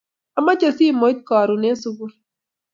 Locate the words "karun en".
1.29-1.79